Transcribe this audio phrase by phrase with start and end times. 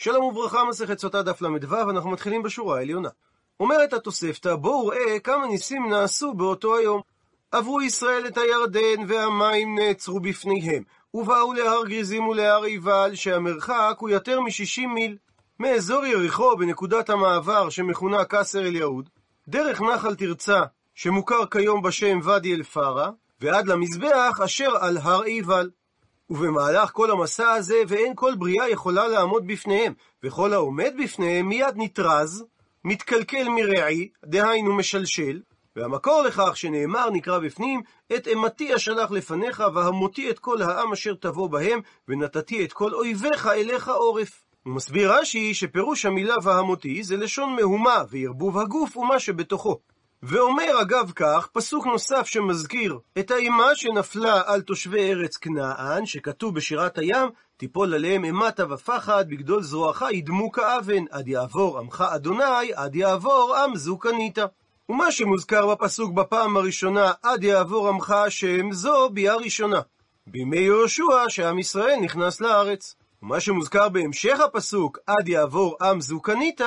[0.00, 3.08] שלום וברכה, מסכת סוטה דף ל"ו, אנחנו מתחילים בשורה העליונה.
[3.60, 7.00] אומרת התוספתא, בואו ראה כמה ניסים נעשו באותו היום.
[7.52, 10.82] עברו ישראל את הירדן, והמים נעצרו בפניהם,
[11.14, 15.16] ובאו להר גריזים ולהר עיבל, שהמרחק הוא יותר מ-60 מיל.
[15.60, 19.08] מאזור יריחו, בנקודת המעבר שמכונה קסר אל יהוד,
[19.48, 20.62] דרך נחל תרצה,
[20.94, 23.10] שמוכר כיום בשם ואדי אל-פארה,
[23.40, 25.70] ועד למזבח אשר על הר עיבל.
[26.30, 29.92] ובמהלך כל המסע הזה, ואין כל בריאה יכולה לעמוד בפניהם,
[30.22, 32.44] וכל העומד בפניהם מיד נטרז,
[32.84, 35.40] מתקלקל מרעי, דהיינו משלשל,
[35.76, 37.82] והמקור לכך שנאמר נקרא בפנים,
[38.16, 43.46] את אימתי אשלח לפניך, והמותי את כל העם אשר תבוא בהם, ונתתי את כל אויביך
[43.46, 44.44] אליך עורף.
[44.62, 49.78] הוא מסביר רש"י שפירוש המילה והמותי זה לשון מהומה וערבוב הגוף ומה שבתוכו.
[50.22, 56.98] ואומר אגב כך, פסוק נוסף שמזכיר את האימה שנפלה על תושבי ארץ כנען, שכתוב בשירת
[56.98, 63.56] הים, תיפול עליהם אימתה ופחד, בגדול זרועך ידמו כאבן, עד יעבור עמך אדוני, עד יעבור
[63.56, 64.38] עם זו קנית.
[64.88, 69.80] ומה שמוזכר בפסוק בפעם הראשונה, עד יעבור עמך השם, זו ביאה ראשונה.
[70.26, 72.94] בימי יהושע, שעם ישראל נכנס לארץ.
[73.22, 76.60] ומה שמוזכר בהמשך הפסוק, עד יעבור עם זו קנית,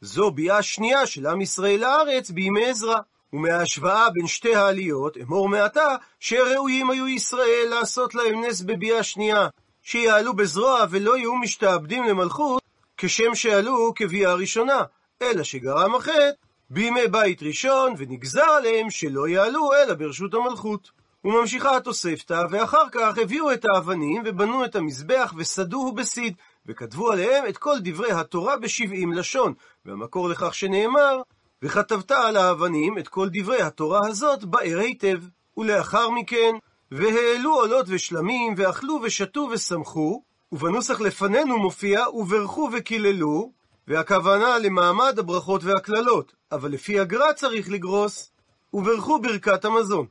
[0.00, 2.96] זו ביאה שנייה של עם ישראל לארץ בימי עזרא.
[3.32, 9.48] ומההשוואה בין שתי העליות, אמור מעתה, שראויים היו ישראל לעשות להם נס בביאה שנייה,
[9.82, 12.62] שיעלו בזרוע ולא יהיו משתעבדים למלכות,
[12.96, 14.82] כשם שעלו כביאה ראשונה,
[15.22, 16.30] אלא שגרם החטא
[16.70, 20.90] בימי בית ראשון, ונגזר עליהם שלא יעלו אלא ברשות המלכות.
[21.24, 26.34] וממשיכה התוספתא, ואחר כך הביאו את האבנים ובנו את המזבח וסדוהו בסיד,
[26.68, 31.20] וכתבו עליהם את כל דברי התורה בשבעים לשון, והמקור לכך שנאמר,
[31.62, 35.18] וכתבת על האבנים את כל דברי התורה הזאת באר היטב.
[35.56, 36.54] ולאחר מכן,
[36.90, 43.52] והעלו עולות ושלמים, ואכלו ושתו ושמחו, ובנוסח לפנינו מופיע, וברכו וקיללו,
[43.88, 48.30] והכוונה למעמד הברכות והקללות, אבל לפי הגר"א צריך לגרוס,
[48.72, 50.06] וברכו ברכת המזון.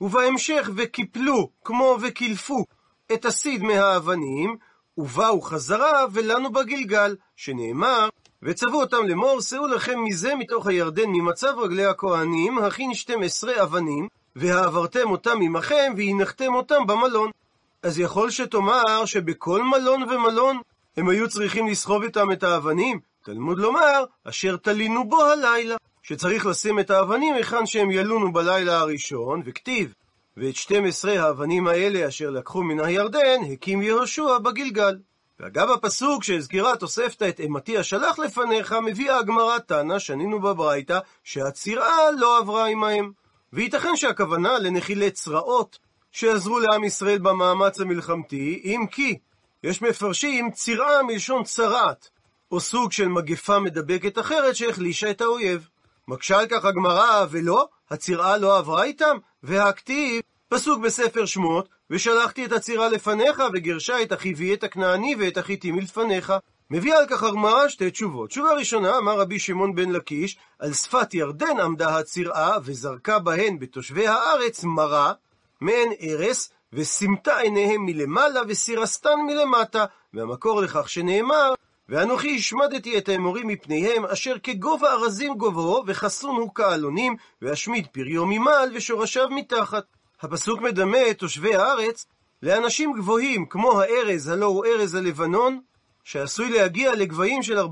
[0.00, 2.64] ובהמשך וקיפלו, כמו וקילפו,
[3.12, 4.56] את הסיד מהאבנים,
[5.00, 8.08] ובאו חזרה ולנו בגלגל, שנאמר,
[8.42, 15.10] וצוו אותם לאמור, שאו לכם מזה מתוך הירדן ממצב רגלי הכהנים, הכין 12 אבנים, והעברתם
[15.10, 17.30] אותם עמכם, והנחתם אותם במלון.
[17.82, 20.58] אז יכול שתאמר שבכל מלון ומלון
[20.96, 23.00] הם היו צריכים לסחוב איתם את האבנים?
[23.24, 25.76] תלמוד לומר, אשר תלינו בו הלילה.
[26.02, 29.94] שצריך לשים את האבנים היכן שהם ילונו בלילה הראשון, וכתיב,
[30.40, 34.98] ואת 12 האבנים האלה אשר לקחו מן הירדן, הקים יהושע בגלגל.
[35.40, 42.38] ואגב הפסוק שהזכירה תוספתא את אימתי אשלח לפניך, מביאה הגמרא תנא, שנינו בברייתא, שהצירעה לא
[42.38, 43.12] עברה עמהם.
[43.52, 45.78] וייתכן שהכוונה לנחילי צרעות
[46.12, 49.18] שעזרו לעם ישראל במאמץ המלחמתי, אם כי
[49.64, 52.08] יש מפרשים צירעה מלשון צרעת,
[52.52, 55.68] או סוג של מגפה מדבקת אחרת שהחלישה את האויב.
[56.08, 62.52] מקשה על כך הגמרא, ולא, הצירעה לא עברה איתם, והכתיב, פסוק בספר שמות, ושלחתי את
[62.52, 66.32] הצירה לפניך, וגרשה את אחיבי את הכנעני ואת החיתי מלפניך.
[66.70, 68.30] מביא על כך הגמרא שתי תשובות.
[68.30, 74.06] תשובה ראשונה, אמר רבי שמעון בן לקיש, על שפת ירדן עמדה הצירעה, וזרקה בהן בתושבי
[74.06, 75.12] הארץ מרה,
[75.60, 79.84] מעין ארס, וסימתה עיניהם מלמעלה, וסירסתן מלמטה,
[80.14, 81.54] והמקור לכך שנאמר,
[81.88, 89.28] ואנוכי השמדתי את האמורים מפניהם, אשר כגובה ארזים גובהו, וחסונו כעלונים, ואשמיד פריו ממעל, ושורשיו
[89.30, 89.84] מתחת.
[90.22, 92.06] הפסוק מדמה את תושבי הארץ
[92.42, 95.60] לאנשים גבוהים, כמו הארז, הלא הוא ארז הלבנון,
[96.04, 97.62] שעשוי להגיע לגבהים של 40-50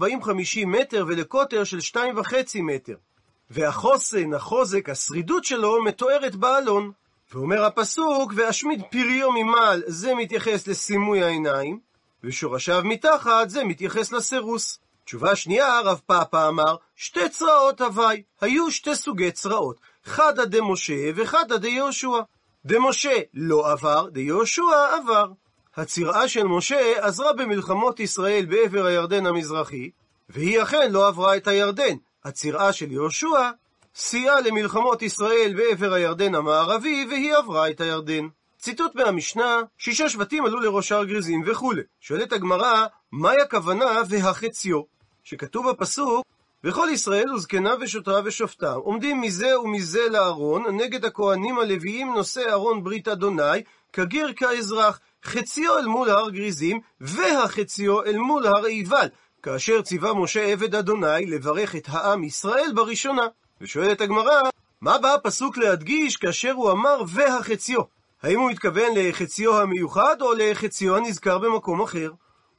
[0.67, 2.33] מטר ולקוטר של 2.5
[2.63, 2.95] מטר.
[3.51, 6.93] והחוסן, החוזק, השרידות שלו מתוארת באלון.
[7.33, 11.81] ואומר הפסוק, ואשמיד פריו ממעל, זה מתייחס לסימוי העיניים,
[12.25, 14.79] ושורשיו מתחת, זה מתייחס לסירוס.
[15.05, 21.57] תשובה שנייה, הרב פאפה אמר, שתי צרעות הווי, היו שתי סוגי צרעות, חדא דמשה וחדא
[21.57, 22.21] דיהושע.
[22.67, 24.63] דמשה לא עבר, דיהושע
[24.97, 25.27] עבר.
[25.77, 29.91] הצירעה של משה עזרה במלחמות ישראל בעבר הירדן המזרחי,
[30.29, 31.97] והיא אכן לא עברה את הירדן.
[32.25, 33.51] הצירעה של יהושע
[33.95, 38.29] סייעה למלחמות ישראל בעבר הירדן המערבי, והיא עברה את הירדן.
[38.59, 41.83] ציטוט מהמשנה, שישה שבטים עלו לראש הר גריזים וכולי.
[42.01, 44.83] שואלת הגמרא, מהי הכוונה והחציו?
[45.25, 46.27] שכתוב בפסוק,
[46.65, 53.09] וכל ישראל וזקניו ושוטריו ושופטיו עומדים מזה ומזה לארון נגד הכהנים הלוויים נושא ארון ברית
[53.09, 53.63] אדוני
[53.93, 59.09] כגר כאזרח חציו אל מול הר גריזים והחציו אל מול הר עיבל
[59.43, 63.27] כאשר ציווה משה עבד אדוני לברך את העם ישראל בראשונה
[63.61, 64.41] ושואלת הגמרא
[64.81, 67.81] מה בא הפסוק להדגיש כאשר הוא אמר והחציו
[68.23, 72.11] האם הוא התכוון לחציו המיוחד או לחציו הנזכר במקום אחר?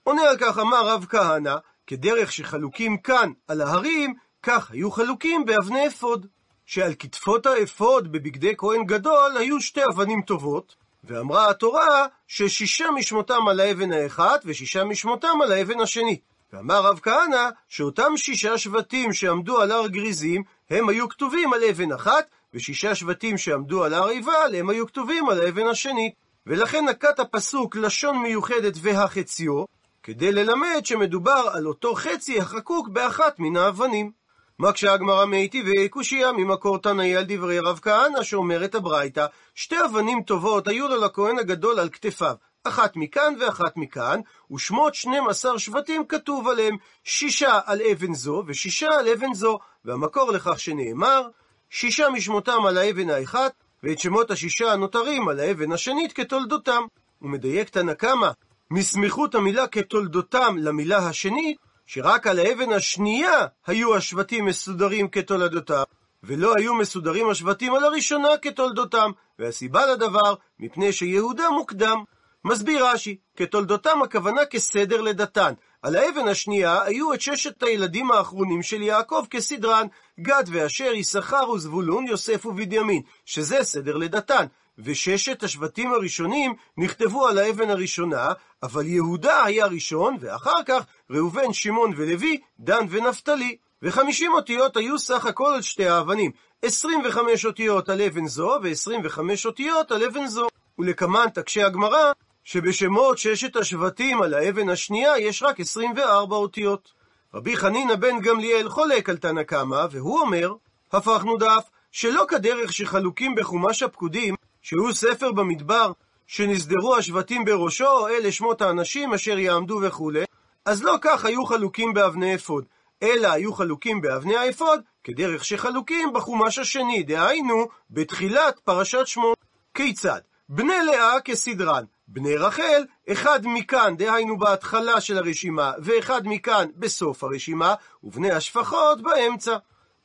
[0.03, 1.55] עונה על כך אמר רב כהנא
[1.89, 4.13] כדרך שחלוקים כאן על ההרים,
[4.43, 6.25] כך היו חלוקים באבני אפוד.
[6.65, 13.59] שעל כתפות האפוד בבגדי כהן גדול היו שתי אבנים טובות, ואמרה התורה ששישה משמותם על
[13.59, 16.21] האבן האחת ושישה משמותם על האבן השנית.
[16.53, 21.91] ואמר רב כהנא שאותם שישה שבטים שעמדו על הר גריזים, הם היו כתובים על אבן
[21.91, 26.13] אחת, ושישה שבטים שעמדו על הר עיבל, הם היו כתובים על האבן השנית.
[26.47, 29.63] ולכן נקט הפסוק לשון מיוחדת והחציו,
[30.03, 34.11] כדי ללמד שמדובר על אותו חצי החקוק באחת מן האבנים.
[34.59, 39.25] מקשה הגמרא מאיתי וקושייה ממקור תנאי על דברי רב כהנא שאומרת הברייתא,
[39.55, 44.19] שתי אבנים טובות היו לו לכהן הגדול על כתפיו, אחת מכאן ואחת מכאן,
[44.51, 50.59] ושמות 12 שבטים כתוב עליהם, שישה על אבן זו ושישה על אבן זו, והמקור לכך
[50.59, 51.27] שנאמר,
[51.69, 53.53] שישה משמותם על האבן האחת,
[53.83, 56.81] ואת שמות השישה הנותרים על האבן השנית כתולדותם.
[57.19, 58.29] הוא מדייק תנא קמא,
[58.71, 65.83] מסמיכות המילה כתולדותם למילה השנית, שרק על האבן השנייה היו השבטים מסודרים כתולדותיו,
[66.23, 72.03] ולא היו מסודרים השבטים על הראשונה כתולדותם, והסיבה לדבר, מפני שיהודה מוקדם.
[72.45, 75.53] מסביר רש"י, כתולדותם הכוונה כסדר לדתן.
[75.81, 79.87] על האבן השנייה היו את ששת הילדים האחרונים של יעקב כסדרן,
[80.19, 84.45] גד ואשר, יששכר וזבולון, יוסף ובנימין, שזה סדר לדתן.
[84.83, 88.31] וששת השבטים הראשונים נכתבו על האבן הראשונה,
[88.63, 93.57] אבל יהודה היה ראשון, ואחר כך ראובן, שמעון ולוי, דן ונפתלי.
[93.81, 96.31] וחמישים אותיות היו סך הכל על שתי האבנים,
[96.61, 100.47] עשרים וחמש אותיות על אבן זו, ועשרים וחמש אותיות על אבן זו.
[100.79, 102.11] ולקמן תקשה הגמרא,
[102.43, 106.93] שבשמות ששת השבטים על האבן השנייה יש רק 24 אותיות.
[107.33, 110.53] רבי חנינא בן גמליאל חולק על תנא קמא, והוא אומר,
[110.91, 114.35] הפכנו דף, שלא כדרך שחלוקים בחומש הפקודים,
[114.69, 115.91] שהוא ספר במדבר,
[116.27, 120.23] שנסדרו השבטים בראשו, אלה שמות האנשים אשר יעמדו וכולי,
[120.65, 122.65] אז לא כך היו חלוקים באבני אפוד,
[123.03, 129.37] אלא היו חלוקים באבני האפוד, כדרך שחלוקים בחומש השני, דהיינו, בתחילת פרשת שמות.
[129.73, 130.19] כיצד?
[130.49, 137.75] בני לאה כסדרן, בני רחל, אחד מכאן, דהיינו בהתחלה של הרשימה, ואחד מכאן בסוף הרשימה,
[138.03, 139.57] ובני השפחות באמצע.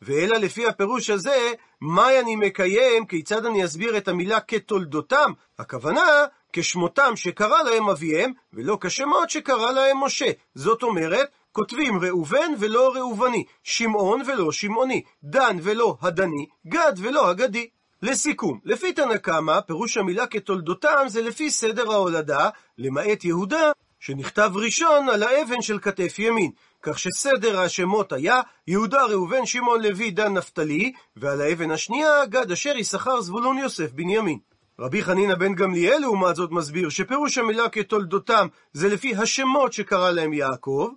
[0.05, 5.33] ואלא לפי הפירוש הזה, מה אני מקיים, כיצד אני אסביר את המילה כתולדותם?
[5.59, 10.31] הכוונה, כשמותם שקרא להם אביהם, ולא כשמות שקרא להם משה.
[10.55, 17.69] זאת אומרת, כותבים ראובן ולא ראובני, שמעון ולא שמעוני, דן ולא הדני, גד ולא הגדי.
[18.03, 22.49] לסיכום, לפי תנא קמא, פירוש המילה כתולדותם זה לפי סדר ההולדה,
[22.79, 23.73] למעט יהודה,
[24.07, 26.51] שנכתב ראשון על האבן של כתף ימין.
[26.83, 32.77] כך שסדר השמות היה יהודה, ראובן, שמעון, לוי, דן, נפתלי, ועל האבן השנייה גד, אשר,
[32.77, 34.39] יששכר, זבולון, יוסף, בנימין.
[34.79, 40.33] רבי חנינא בן גמליאל לעומת זאת מסביר שפירוש המילה כתולדותם זה לפי השמות שקרא להם
[40.33, 40.89] יעקב,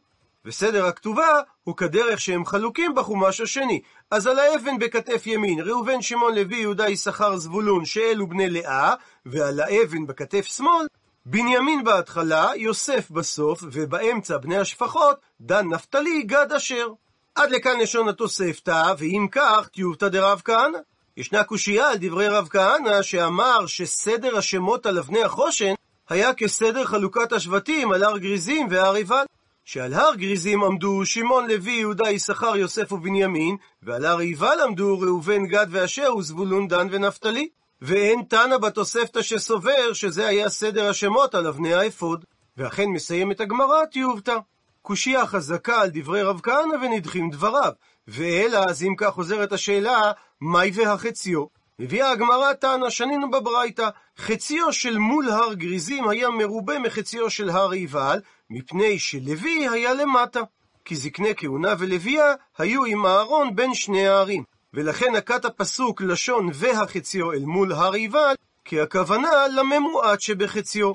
[0.46, 3.82] וסדר הכתובה הוא כדרך שהם חלוקים בחומש השני.
[4.12, 8.94] אז על האבן בכתף ימין, ראובן, שמעון, לוי, יהודה, יששכר, זבולון, שאלו בני לאה,
[9.26, 10.86] ועל האבן בכתף שמאל,
[11.30, 16.88] בנימין בהתחלה, יוסף בסוף, ובאמצע בני השפחות, דן נפתלי, גד אשר.
[17.36, 20.78] עד לכאן לשון התוספתא, ואם כך, טיובתא דרב כהנא.
[21.18, 25.74] ישנה קושייה על דברי רב כהנא, שאמר שסדר השמות על אבני החושן
[26.10, 29.26] היה כסדר חלוקת השבטים על הר גריזים והר עיבל.
[29.66, 35.46] שעל הר גריזים עמדו שמעון, לוי, יהודה, יששכר, יוסף ובנימין, ועל הר עיבל עמדו ראובן,
[35.46, 37.50] גד ואשר, וזבולון, דן ונפתלי.
[37.82, 42.26] ואין תנא בתוספתא שסובר שזה היה סדר השמות על אבני האפוד.
[42.58, 44.38] ואכן מסיימת הגמרא טיובתא.
[44.82, 47.72] קושייה חזקה על דברי רב כהנא ונדחים דבריו.
[48.08, 51.46] ואלא, אז אם כך חוזרת השאלה, מהי והחציו?
[51.80, 57.72] מביאה הגמרא תנא, שנינו בברייתא, חציו של מול הר גריזים היה מרובה מחציו של הר
[57.72, 58.20] עיבל,
[58.50, 60.42] מפני שלוי היה למטה.
[60.86, 64.44] כי זקני כהונה ולוויה היו עם אהרון בין שני הערים.
[64.78, 70.92] ולכן נקט הפסוק לשון והחציו אל מול הר עיבל, כי הכוונה לממועט שבחציו.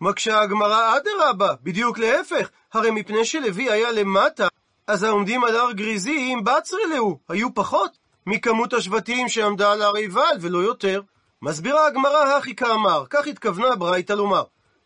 [0.00, 4.48] מקשה הגמרא אדרבה, בדיוק להפך, הרי מפני שלוי היה למטה,
[4.86, 10.36] אז העומדים על הר גריזים בצרי להו, היו פחות מכמות השבטים שעמדה על הר עיבל,
[10.40, 11.02] ולא יותר.
[11.42, 14.42] מסבירה הגמרא הכי כאמר, כך התכוונה ברייתא לומר,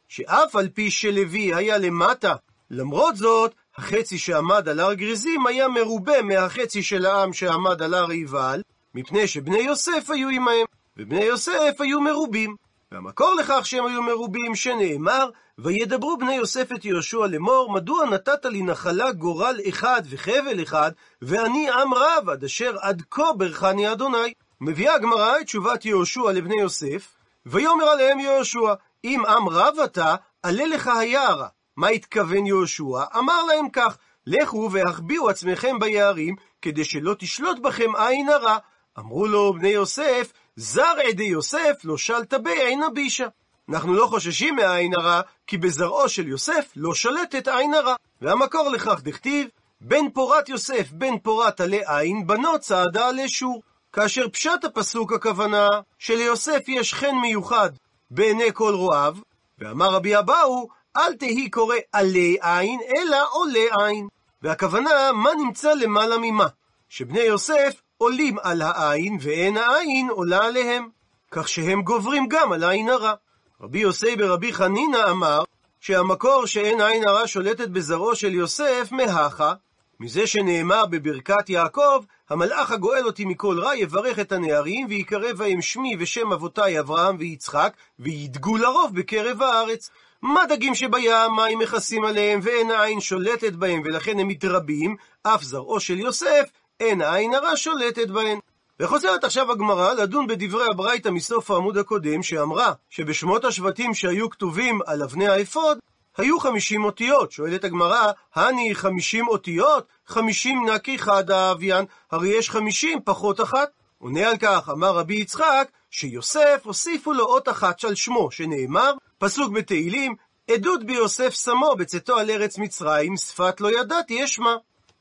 [0.09, 2.35] שאף על פי שלוי היה למטה,
[2.71, 8.11] למרות זאת, החצי שעמד על הר גריזים היה מרובה מהחצי של העם שעמד על הר
[8.11, 8.63] עיבל,
[8.95, 12.57] מפני שבני יוסף היו עמהם, ובני יוסף היו מרובים.
[12.93, 18.63] והמקור לכך שהם היו מרובים, שנאמר, וידברו בני יוסף את יהושע לאמור, מדוע נתת לי
[18.63, 24.33] נחלה גורל אחד וחבל אחד, ואני עם רב, עד אשר עד כה ברכני אדוני.
[24.61, 27.09] מביאה הגמרא את תשובת יהושע לבני יוסף,
[27.47, 31.49] ויאמר עליהם יהושע, אם עם רב אתה, עלה לך היערה.
[31.81, 33.05] מה התכוון יהושע?
[33.19, 33.97] אמר להם כך,
[34.27, 38.57] לכו והחביאו עצמכם ביערים, כדי שלא תשלוט בכם עין הרע.
[38.99, 43.27] אמרו לו בני יוסף, זר עדי יוסף לא שלת בעין הבישה.
[43.69, 47.95] אנחנו לא חוששים מהעין הרע, כי בזרעו של יוסף לא שלטת עין הרע.
[48.21, 49.49] והמקור לכך דכתיב,
[49.81, 53.63] בן פורת יוסף, בן פורת עלי עין, בנו צעדה עלי שור.
[53.93, 55.69] כאשר פשט הפסוק הכוונה
[55.99, 57.71] שליוסף יש חן מיוחד
[58.11, 59.17] בעיני כל רועיו,
[59.59, 64.09] ואמר רבי אבאו, אל תהי קורא עלי עין, אלא עולה עין.
[64.43, 66.47] והכוונה, מה נמצא למעלה ממה?
[66.89, 70.89] שבני יוסף עולים על העין, ואין העין עולה עליהם.
[71.31, 73.15] כך שהם גוברים גם על העין הרע.
[73.61, 75.43] רבי יוסי ברבי חנינא אמר,
[75.81, 79.55] שהמקור שאין עין הרע שולטת בזרעו של יוסף, מהכה,
[80.01, 85.97] מזה שנאמר בברכת יעקב, המלאך הגואל אותי מכל רע יברך את הנערים, ויקרא בהם שמי
[85.99, 89.91] ושם אבותי אברהם ויצחק, וידגו לרוב בקרב הארץ.
[90.23, 95.81] מה דגים שבים, מים מכסים עליהם, ואין העין שולטת בהם, ולכן הם מתרבים, אף זרעו
[95.81, 98.39] של יוסף, אין העין הרע שולטת בהם.
[98.81, 105.03] וחוזרת עכשיו הגמרא לדון בדברי הברייתא מסוף העמוד הקודם, שאמרה שבשמות השבטים שהיו כתובים על
[105.03, 105.79] אבני האפוד,
[106.17, 107.33] היו חמישים אותיות.
[107.33, 109.87] שואלת הגמרא, הני חמישים אותיות?
[110.07, 113.71] חמישים נקי חד האביין, הרי יש חמישים פחות אחת.
[113.99, 119.53] עונה על כך, אמר רבי יצחק, שיוסף הוסיפו לו אות אחת של שמו, שנאמר, פסוק
[119.53, 120.15] בתהילים,
[120.51, 124.55] עדות ביוסף שמו בצאתו על ארץ מצרים, שפת לא ידעתי אשמע.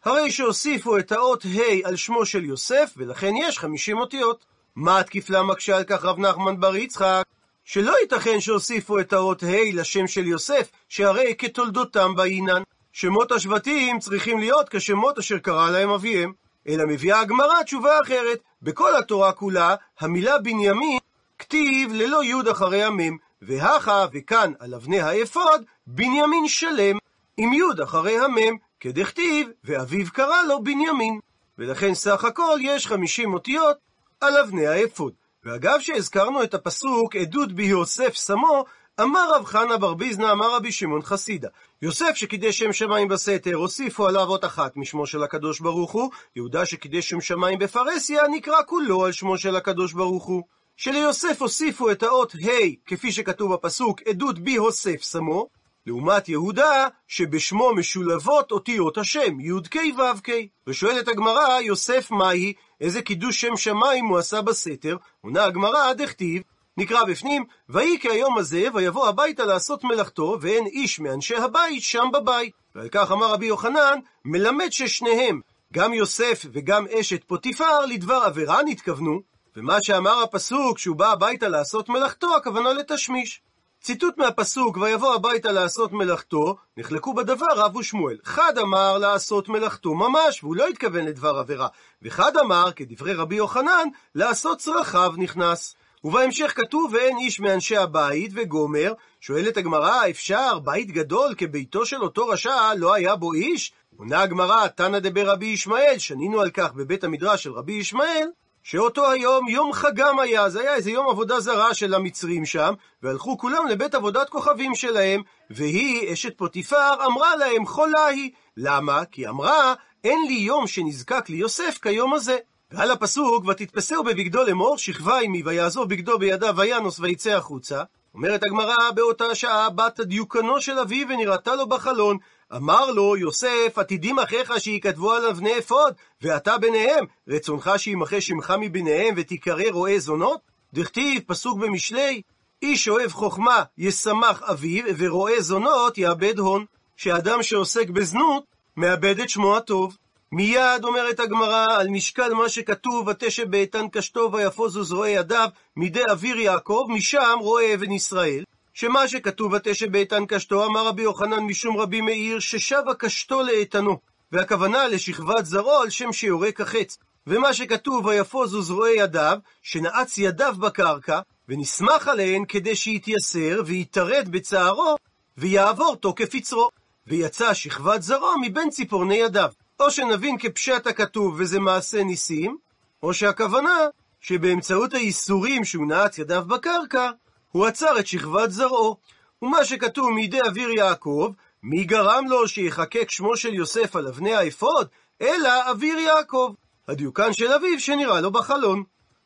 [0.05, 4.45] הרי שהוסיפו את האות ה' על שמו של יוסף, ולכן יש חמישים אותיות.
[4.75, 7.23] מה התקיף לה מקשה על כך רב נחמן בר יצחק?
[7.71, 12.61] שלא ייתכן שהוסיפו את האות ה' לשם של יוסף, שהרי כתולדותם באינן.
[12.93, 16.33] שמות השבטים צריכים להיות כשמות אשר קרא להם אביהם.
[16.67, 18.39] אלא מביאה הגמרא תשובה אחרת.
[18.61, 20.99] בכל התורה כולה, המילה בנימין
[21.39, 26.97] כתיב ללא יוד אחרי המם, והכה וכאן על אבני האפוד, בנימין שלם,
[27.37, 31.19] עם יוד אחרי המם, כדכתיב, ואביו קרא לו בנימין.
[31.57, 33.77] ולכן סך הכל יש חמישים אותיות
[34.21, 35.13] על אבני האפוד.
[35.43, 38.65] ואגב שהזכרנו את הפסוק עדות ביוסף שמו,
[39.01, 41.47] אמר רב חנה בר ביזנא, אמר רבי שמעון חסידה.
[41.81, 46.65] יוסף שקידש שם שמיים בסתר, הוסיפו עליו אות אחת משמו של הקדוש ברוך הוא, יהודה
[46.65, 50.43] שקידש שם שמיים בפרהסיה, נקרא כולו על שמו של הקדוש ברוך הוא.
[50.77, 52.49] שליוסף הוסיפו את האות ה',
[52.85, 55.47] כפי שכתוב בפסוק, עדות ביהוסף שמו,
[55.87, 60.29] לעומת יהודה, שבשמו משולבות אותיות השם, י"ק ו"ק.
[60.67, 62.53] ושואלת הגמרא, יוסף מהי?
[62.81, 64.97] איזה קידוש שם שמיים הוא עשה בסתר?
[65.21, 66.41] עונה הגמרא, דכתיב,
[66.77, 72.53] נקרא בפנים, ויהי כהיום הזה, ויבוא הביתה לעשות מלאכתו, ואין איש מאנשי הבית שם בבית.
[72.75, 75.41] ועל כך אמר רבי יוחנן, מלמד ששניהם,
[75.73, 79.21] גם יוסף וגם אשת פוטיפר, לדבר עבירה נתכוונו,
[79.55, 83.41] ומה שאמר הפסוק, שהוא בא הביתה לעשות מלאכתו, הכוונה לתשמיש.
[83.81, 88.17] ציטוט מהפסוק, ויבוא הביתה לעשות מלאכתו, נחלקו בדבר רב ושמואל.
[88.23, 91.67] חד אמר לעשות מלאכתו ממש, והוא לא התכוון לדבר עבירה.
[92.01, 95.75] וחד אמר, כדברי רבי יוחנן, לעשות צרכיו נכנס.
[96.03, 102.27] ובהמשך כתוב, ואין איש מאנשי הבית, וגומר, שואלת הגמרא, אפשר בית גדול כביתו של אותו
[102.27, 103.73] רשע, לא היה בו איש?
[103.97, 108.27] עונה הגמרא, תנא דבר רבי ישמעאל, שנינו על כך בבית המדרש של רבי ישמעאל,
[108.71, 112.73] שאותו היום יום חגם היה, זה היה איזה יום עבודה זרה של המצרים שם,
[113.03, 118.31] והלכו כולם לבית עבודת כוכבים שלהם, והיא, אשת פוטיפר, אמרה להם חולה היא.
[118.57, 119.05] למה?
[119.05, 119.73] כי אמרה,
[120.03, 122.37] אין לי יום שנזקק ליוסף כיום הזה.
[122.71, 127.83] ועל הפסוק, ותתפסהו בבגדו לאמור, שכבה עמי, ויעזוב בגדו בידיו וינוס ויצא החוצה.
[128.13, 132.17] אומרת הגמרא, באותה שעה בת דיוקנו של אביו ונראתה לו בחלון,
[132.55, 139.13] אמר לו, יוסף, עתידים אחיך שיכתבו על אבני אפוד, ואתה ביניהם, רצונך שימחה שמך מביניהם
[139.17, 140.39] ותיקרא רועה זונות?
[140.73, 142.21] דכתיב, פסוק במשלי,
[142.61, 146.65] איש אוהב חוכמה ישמח אביו, ורועה זונות יאבד הון.
[146.99, 148.43] שאדם שעוסק בזנות,
[148.77, 149.97] מאבד את שמו הטוב.
[150.31, 156.37] מיד אומרת הגמרא, על משקל מה שכתוב, ותשב באיתן קשתו ויפוזו זרועי ידיו, מידי אוויר
[156.39, 158.43] יעקב, משם רואה אבן ישראל.
[158.79, 163.97] שמה שכתוב ותשב באיתן קשתו, אמר רבי יוחנן משום רבי מאיר, ששבה קשתו לאיתנו.
[164.31, 166.97] והכוונה לשכבת זרעו על שם שיורק החץ.
[167.27, 171.19] ומה שכתוב ויפוזו זרועי ידיו, שנעץ ידיו בקרקע,
[171.49, 174.95] ונסמך עליהן כדי שיתייסר ויתרד בצערו,
[175.37, 176.69] ויעבור תוקף יצרו.
[177.07, 179.49] ויצא שכבת זרעו מבין ציפורני ידיו.
[179.79, 182.57] או שנבין כפשט הכתוב וזה מעשה ניסים,
[183.03, 183.77] או שהכוונה
[184.21, 187.11] שבאמצעות האיסורים שהוא נעץ ידיו בקרקע,
[187.51, 188.97] הוא עצר את שכבת זרעו.
[189.41, 191.31] ומה שכתוב מידי אוויר יעקב,
[191.63, 194.87] מי גרם לו שיחקק שמו של יוסף על אבני האפוד?
[195.21, 196.53] אלא אוויר יעקב,
[196.87, 198.83] הדיוקן של אביו שנראה לו בחלון.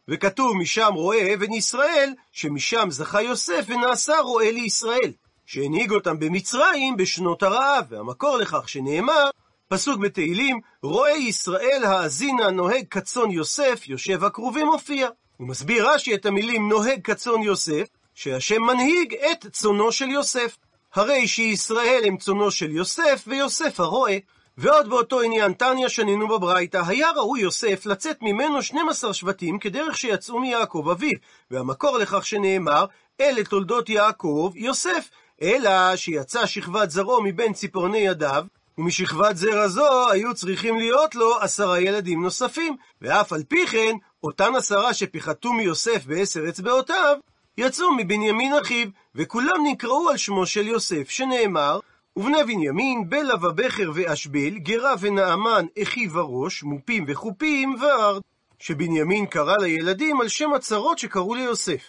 [0.08, 5.12] וכתוב משם רואה אבן ישראל, שמשם זכה יוסף ונעשה רואה לישראל,
[5.46, 9.30] שהנהיג אותם במצרים בשנות הרעב, והמקור לכך שנאמר,
[9.68, 15.10] פסוק בתהילים, רואה ישראל האזינה נוהג כצאן יוסף, יושב הכרובים מופיע.
[15.38, 20.58] הוא מסביר רש"י את המילים נוהג כצאן יוסף, שהשם מנהיג את צאנו של יוסף.
[20.94, 24.18] הרי שישראל הם צאנו של יוסף, ויוסף הרועה.
[24.58, 30.40] ועוד באותו עניין תניא שנינו בברייתא, היה ראוי יוסף לצאת ממנו 12 שבטים כדרך שיצאו
[30.40, 31.18] מיעקב אביו,
[31.52, 32.86] והמקור לכך שנאמר,
[33.22, 35.10] אלה תולדות יעקב, יוסף,
[35.42, 38.46] אלא שיצא שכבת זרעו מבין ציפורני ידיו,
[38.78, 44.56] ומשכבת זרע זו היו צריכים להיות לו עשרה ילדים נוספים, ואף על פי כן, אותן
[44.56, 47.18] עשרה שפיחתו מיוסף בעשר אצבעותיו,
[47.58, 51.80] יצאו מבנימין אחיו, וכולם נקראו על שמו של יוסף, שנאמר,
[52.16, 58.22] ובני בנימין, בלע ובכר ואשבל, גרה ונעמן, אחי וראש, מופים וחופים, וארד.
[58.60, 61.82] שבנימין קרא לילדים על שם הצרות שקראו ליוסף.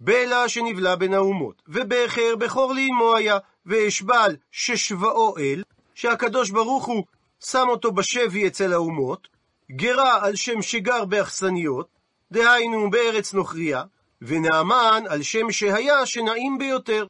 [0.00, 5.62] בלע שנבלע בין האומות, ובכר בכור לאמו היה, ואשבל ששבעו אל,
[5.94, 7.04] שהקדוש ברוך הוא
[7.44, 9.28] שם אותו בשבי אצל האומות,
[9.70, 11.86] גרה על שם שגר באכסניות,
[12.32, 13.82] דהיינו בארץ נוכריה,
[14.26, 17.06] ונעמן על שם שהיה שנעים ביותר.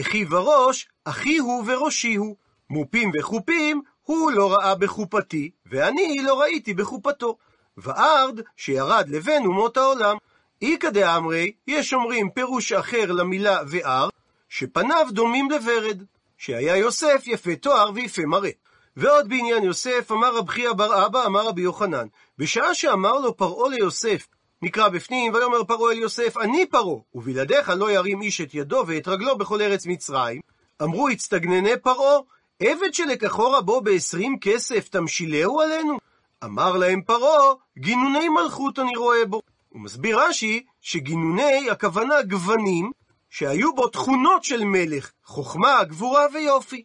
[0.00, 2.36] אחי וראש, אחי הוא וראשי הוא.
[2.70, 7.36] מופים וחופים, הוא לא ראה בחופתי, ואני לא ראיתי בחופתו.
[7.76, 10.16] וארד, שירד לבין אומות העולם.
[10.62, 14.08] איכא דאמרי, יש אומרים פירוש אחר למילה ואר,
[14.48, 16.02] שפניו דומים לוורד,
[16.38, 18.50] שהיה יוסף יפה תואר ויפה מראה.
[18.96, 22.06] ועוד בעניין יוסף, אמר רב חייא בר אבא, אמר רבי יוחנן,
[22.38, 24.26] בשעה שאמר לו פרעה ליוסף,
[24.62, 29.08] נקרא בפנים, ויאמר פרעה אל יוסף, אני פרעה, ובלעדיך לא ירים איש את ידו ואת
[29.08, 30.40] רגלו בכל ארץ מצרים.
[30.82, 32.18] אמרו, הצטגנני פרעה,
[32.60, 35.98] עבד שלקחו רבו בעשרים כסף, תמשילהו עלינו?
[36.44, 39.40] אמר להם פרעה, גינוני מלכות אני רואה בו.
[39.68, 42.90] הוא מסביר רש"י, שגינוני הכוונה גוונים,
[43.30, 46.84] שהיו בו תכונות של מלך, חוכמה, גבורה ויופי.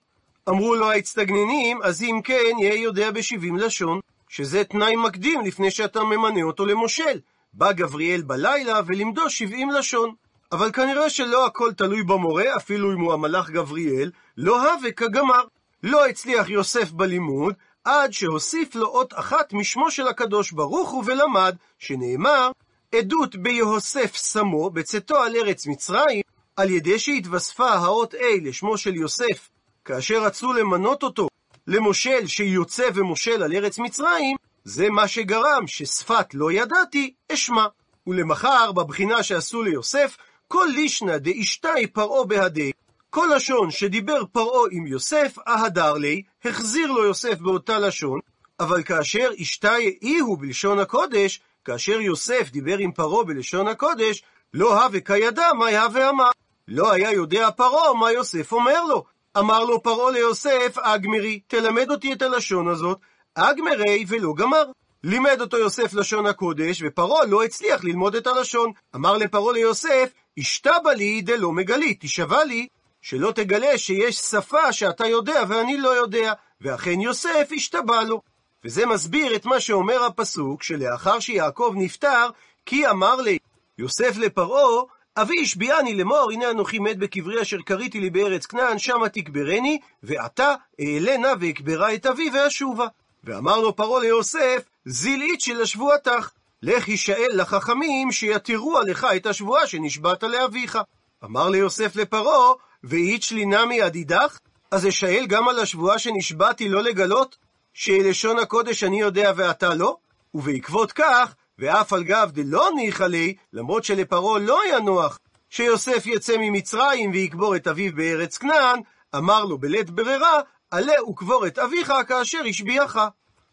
[0.50, 4.00] אמרו לו האצטגננים, אז אם כן, יהיה יודע בשבעים לשון,
[4.30, 7.20] שזה תנאי מקדים לפני שאתה ממנה אותו למושל.
[7.54, 10.14] בא גבריאל בלילה ולימדו שבעים לשון.
[10.52, 15.44] אבל כנראה שלא הכל תלוי במורה, אפילו אם הוא המלאך גבריאל, לא הווה כגמר.
[15.84, 17.54] לא הצליח יוסף בלימוד,
[17.86, 22.52] עד שהוסיף לו אות אחת משמו של הקדוש ברוך הוא ולמד, שנאמר,
[22.96, 26.22] עדות ביהוסף שמו בצאתו על ארץ מצרים,
[26.56, 29.50] על ידי שהתווספה האות A לשמו של יוסף,
[29.86, 31.28] כאשר רצו למנות אותו
[31.68, 37.66] למושל שיוצא ומושל על ארץ מצרים, זה מה שגרם ששפת לא ידעתי, אשמע.
[38.08, 42.72] ולמחר, בבחינה שעשו ליוסף, כל לישנא דאשתי פרעה בהדי.
[43.10, 48.20] כל לשון שדיבר פרעה עם יוסף, אהדר לי, החזיר לו יוסף באותה לשון,
[48.60, 54.84] אבל כאשר אשתי אי הוא בלשון הקודש, כאשר יוסף דיבר עם פרעה בלשון הקודש, לא
[54.84, 56.30] הווה כידע מה הווה אמר.
[56.68, 59.04] לא היה יודע פרעה מה יוסף אומר לו.
[59.38, 63.00] אמר לו פרעה ליוסף, אגמרי, תלמד אותי את הלשון הזאת,
[63.36, 64.64] אגמרי ולא גמר.
[65.04, 68.72] לימד אותו יוסף לשון הקודש, ופרעה לא הצליח ללמוד את הלשון.
[68.96, 72.68] אמר לפרעה ליוסף, השתבע לי דלא מגלי, תשבע לי,
[73.02, 78.22] שלא תגלה שיש שפה שאתה יודע ואני לא יודע, ואכן יוסף השתבע לו.
[78.66, 82.30] וזה מסביר את מה שאומר הפסוק, שלאחר שיעקב נפטר,
[82.66, 83.38] כי אמר לי
[83.78, 84.84] יוסף לפרעה,
[85.18, 90.56] אבי השביעני לאמור, הנה אנוכי מת בקברי אשר קריתי לי בארץ כנען, שמה תקברני, ועתה
[90.82, 92.88] אעלה נא ואקברה את אבי ואשובה.
[93.24, 96.30] ואמר לו פרעה ליוסף, זילאית של השבועתך.
[96.62, 100.78] לך הישאל לחכמים שיתירו עליך את השבועה שנשבעת לאביך.
[101.24, 102.54] אמר ליוסף לפרעה,
[102.84, 104.40] ואית שלי נמי עדידך?
[104.72, 107.38] אז אשאל גם על השבועה שנשבעתי לא לגלות?
[107.74, 109.98] שלשון הקודש אני יודע ואתה לא?
[110.34, 116.36] ובעקבות כך, ואף על גב דלא ניחא לי, למרות שלפרעה לא היה נוח שיוסף יצא
[116.40, 118.80] ממצרים ויקבור את אביו בארץ כנען,
[119.16, 120.40] אמר לו בלית ברירה,
[120.72, 122.98] עלה וקבור את אביך כאשר השביעך.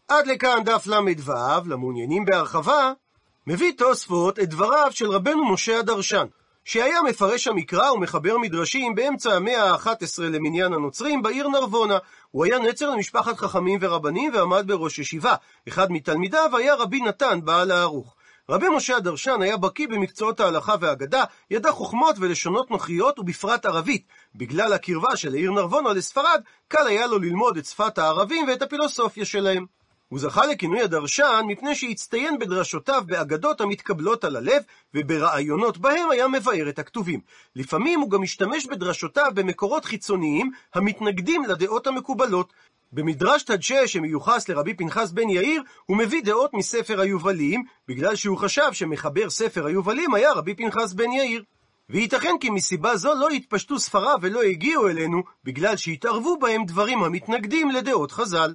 [0.07, 1.33] עד לכאן דף ל"ו,
[1.65, 2.93] למעוניינים בהרחבה,
[3.47, 6.25] מביא תוספות את דבריו של רבנו משה הדרשן,
[6.65, 11.97] שהיה מפרש המקרא ומחבר מדרשים באמצע המאה ה-11 למניין הנוצרים בעיר נרבונה.
[12.31, 15.35] הוא היה נצר למשפחת חכמים ורבנים ועמד בראש ישיבה.
[15.67, 18.15] אחד מתלמידיו היה רבי נתן בעל הערוך.
[18.49, 24.07] רבי משה הדרשן היה בקיא במקצועות ההלכה והאגדה, ידע חוכמות ולשונות נוחיות ובפרט ערבית.
[24.35, 29.25] בגלל הקרבה של העיר נרבונה לספרד, קל היה לו ללמוד את שפת הערבים ואת הפילוסופיה
[29.25, 29.65] שלהם.
[30.09, 36.69] הוא זכה לכינוי הדרשן מפני שהצטיין בדרשותיו באגדות המתקבלות על הלב, וברעיונות בהם היה מבאר
[36.69, 37.19] את הכתובים.
[37.55, 42.53] לפעמים הוא גם השתמש בדרשותיו במקורות חיצוניים המתנגדים לדעות המקובלות.
[42.91, 48.69] במדרש תדשה שמיוחס לרבי פנחס בן יאיר, הוא מביא דעות מספר היובלים, בגלל שהוא חשב
[48.71, 51.43] שמחבר ספר היובלים היה רבי פנחס בן יאיר.
[51.89, 57.71] וייתכן כי מסיבה זו לא התפשטו ספריו ולא הגיעו אלינו, בגלל שהתערבו בהם דברים המתנגדים
[57.71, 58.53] לדעות חז"ל.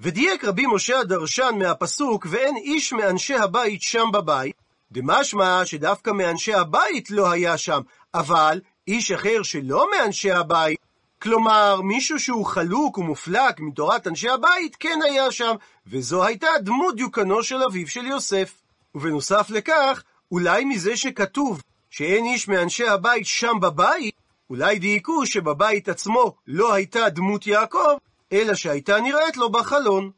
[0.00, 4.56] ודייק רבי משה הדרשן מהפסוק, ואין איש מאנשי הבית שם בבית,
[4.92, 7.80] דמשמע שדווקא מאנשי הבית לא היה שם,
[8.14, 10.78] אבל איש אחר שלא מאנשי הבית,
[11.22, 15.54] כלומר, מישהו שהוא חלוק ומופלק מתורת אנשי הבית, כן היה שם,
[15.86, 18.62] וזו הייתה דמות דיוקנו של אביו של יוסף.
[18.94, 20.02] ובנוסף לכך,
[20.32, 24.14] אולי מזה שכתוב שאין איש מאנשי הבית שם בבית,
[24.50, 27.96] אולי דייקו שבבית עצמו לא הייתה דמות יעקב,
[28.32, 30.10] אלא שהייתה נראית לו בחלון.